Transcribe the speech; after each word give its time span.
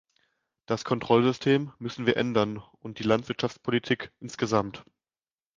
Das 0.65 0.83
Kontrollsystem 0.83 1.73
müssen 1.77 2.07
wir 2.07 2.17
ändern 2.17 2.57
und 2.79 2.97
die 2.97 3.03
Landwirtschaftspolitik 3.03 4.11
insgesamt. 4.19 4.83